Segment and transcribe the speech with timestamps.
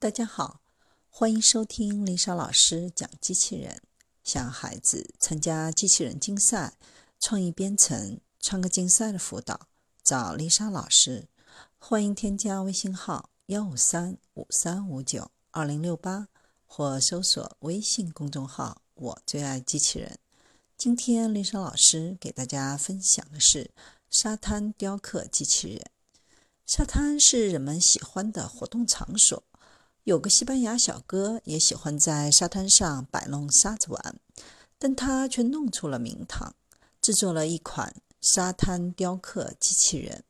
[0.00, 0.60] 大家好，
[1.10, 3.82] 欢迎收听丽莎老师讲机器人。
[4.22, 6.74] 想孩子参加机器人竞赛、
[7.18, 9.66] 创意编程、创客竞赛的辅导，
[10.04, 11.26] 找丽莎老师。
[11.78, 16.28] 欢迎添加微信号幺五三五三五九二零六八，
[16.64, 20.16] 或搜索微信公众号“我最爱机器人”。
[20.78, 23.72] 今天丽莎老师给大家分享的是
[24.08, 25.90] 沙滩雕刻机器人。
[26.64, 29.42] 沙滩是人们喜欢的活动场所。
[30.08, 34.18] 有个西班牙小哥也喜欢在沙滩上摆弄沙子玩，
[34.78, 36.54] 但他却弄出了名堂，
[37.02, 40.24] 制作了一款沙滩雕刻机器人。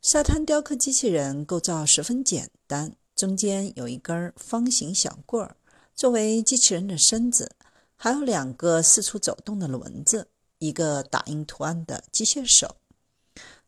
[0.00, 5.54] 沙滩雕刻机器人构造十分简单，中间有一根方形小棍儿
[5.94, 7.54] 作为机器人的身子，
[7.96, 12.76] 还有两个四处走动的轮子，一个打印图案的机械手。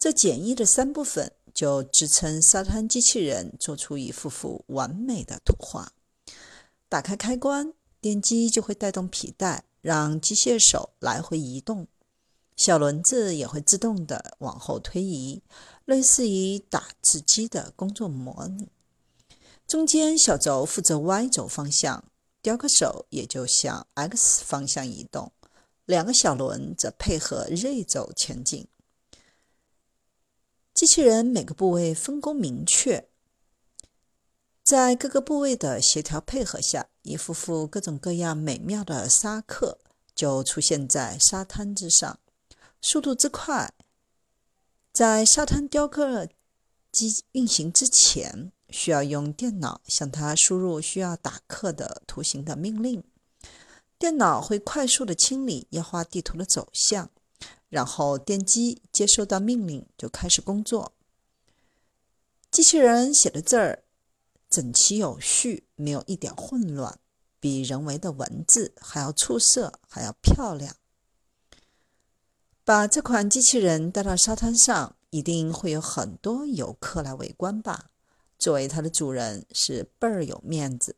[0.00, 1.30] 这简易的三部分。
[1.56, 5.90] 就支撑沙滩机器人做出一幅幅完美的图画。
[6.86, 11.88] 打开开关，电机就会带动皮带，让机械手来回移动。
[12.56, 15.42] 小轮子也会自动的往后推移，
[15.86, 18.68] 类似于打字机的工作模拟。
[19.66, 22.04] 中间小轴负责 Y 轴方向，
[22.42, 25.32] 雕刻手也就向 X 方向移动，
[25.86, 28.68] 两个小轮则配合 Z 轴前进。
[30.76, 33.08] 机器人每个部位分工明确，
[34.62, 39.78] 在各个部位的协调配合下，一幅幅各种各样美妙的沙刻
[40.14, 42.18] 就出现在沙滩之上。
[42.82, 43.72] 速度之快，
[44.92, 46.28] 在沙滩雕刻
[46.92, 53.02] 机运行之前，需要用电脑向它输入需要打刻的图形的命令，
[53.98, 57.10] 电脑会快速的清理要画地图的走向。
[57.68, 60.92] 然后电机接收到命令就开始工作。
[62.50, 63.84] 机器人写的字儿
[64.48, 66.98] 整齐有序，没有一点混乱，
[67.40, 70.76] 比人为的文字还要出色，还要漂亮。
[72.64, 77.90] 把这款机器人带到沙滩上，一定会有很多游客来围观吧？
[78.38, 80.96] 作为它的主人是倍儿有面子。